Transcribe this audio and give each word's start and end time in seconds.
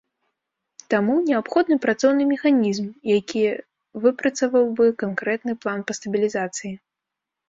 Таму, 0.91 1.15
неабходны 1.25 1.75
працоўны 1.83 2.23
механізм, 2.29 2.87
якія 3.17 3.51
выпрацаваў 4.05 4.65
бы 4.79 4.85
канкрэтны 5.05 5.53
план 5.67 5.85
па 5.93 5.97
стабілізацыі. 5.99 6.73